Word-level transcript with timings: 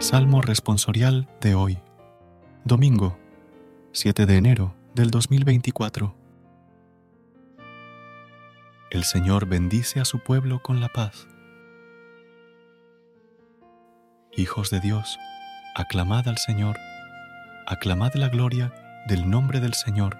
Salmo 0.00 0.42
responsorial 0.42 1.28
de 1.40 1.56
hoy, 1.56 1.76
domingo 2.62 3.18
7 3.90 4.26
de 4.26 4.36
enero 4.36 4.76
del 4.94 5.10
2024. 5.10 6.14
El 8.92 9.02
Señor 9.02 9.46
bendice 9.46 9.98
a 9.98 10.04
su 10.04 10.20
pueblo 10.20 10.62
con 10.62 10.80
la 10.80 10.88
paz. 10.88 11.26
Hijos 14.36 14.70
de 14.70 14.78
Dios, 14.78 15.18
aclamad 15.74 16.28
al 16.28 16.38
Señor, 16.38 16.76
aclamad 17.66 18.14
la 18.14 18.28
gloria 18.28 18.72
del 19.08 19.28
nombre 19.28 19.58
del 19.58 19.74
Señor, 19.74 20.16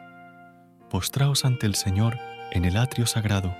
postraos 0.91 1.45
ante 1.45 1.67
el 1.67 1.77
Señor 1.77 2.19
en 2.51 2.65
el 2.65 2.77
atrio 2.77 3.07
sagrado. 3.07 3.57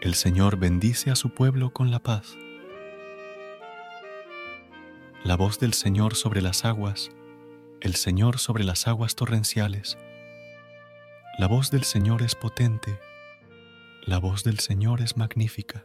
El 0.00 0.14
Señor 0.14 0.56
bendice 0.56 1.12
a 1.12 1.14
su 1.14 1.30
pueblo 1.32 1.72
con 1.72 1.92
la 1.92 2.00
paz 2.00 2.36
la 5.24 5.36
voz 5.36 5.60
del 5.60 5.72
Señor 5.72 6.16
sobre 6.16 6.42
las 6.42 6.64
aguas, 6.64 7.12
el 7.80 7.94
Señor 7.94 8.40
sobre 8.40 8.64
las 8.64 8.88
aguas 8.88 9.14
torrenciales. 9.14 9.96
La 11.38 11.46
voz 11.46 11.70
del 11.70 11.84
Señor 11.84 12.22
es 12.22 12.34
potente, 12.34 12.98
la 14.04 14.18
voz 14.18 14.42
del 14.42 14.58
Señor 14.58 15.00
es 15.00 15.16
magnífica. 15.16 15.84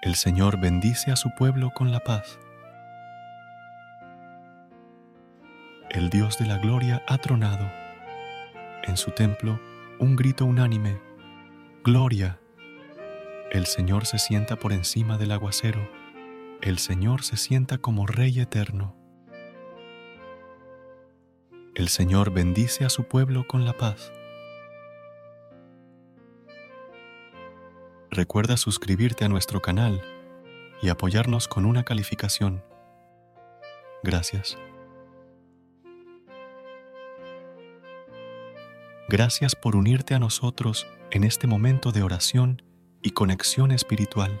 El 0.00 0.14
Señor 0.14 0.60
bendice 0.60 1.10
a 1.10 1.16
su 1.16 1.34
pueblo 1.36 1.72
con 1.74 1.90
la 1.90 1.98
paz. 1.98 2.38
El 5.90 6.08
Dios 6.08 6.38
de 6.38 6.46
la 6.46 6.58
gloria 6.58 7.02
ha 7.08 7.18
tronado. 7.18 7.68
En 8.84 8.96
su 8.96 9.10
templo 9.10 9.58
un 9.98 10.14
grito 10.14 10.44
unánime, 10.44 11.00
Gloria. 11.82 12.38
El 13.50 13.66
Señor 13.66 14.06
se 14.06 14.20
sienta 14.20 14.54
por 14.54 14.72
encima 14.72 15.18
del 15.18 15.32
aguacero 15.32 15.95
el 16.62 16.78
Señor 16.78 17.22
se 17.22 17.36
sienta 17.36 17.78
como 17.78 18.06
Rey 18.06 18.40
eterno. 18.40 18.96
El 21.74 21.88
Señor 21.88 22.32
bendice 22.32 22.84
a 22.84 22.88
su 22.88 23.04
pueblo 23.04 23.46
con 23.46 23.64
la 23.64 23.74
paz. 23.74 24.12
Recuerda 28.10 28.56
suscribirte 28.56 29.24
a 29.24 29.28
nuestro 29.28 29.60
canal 29.60 30.02
y 30.80 30.88
apoyarnos 30.88 31.48
con 31.48 31.66
una 31.66 31.84
calificación. 31.84 32.64
Gracias. 34.02 34.56
Gracias 39.08 39.54
por 39.54 39.76
unirte 39.76 40.14
a 40.14 40.18
nosotros 40.18 40.86
en 41.10 41.24
este 41.24 41.46
momento 41.46 41.92
de 41.92 42.02
oración 42.02 42.62
y 43.02 43.10
conexión 43.10 43.70
espiritual. 43.70 44.40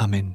Amen. 0.00 0.34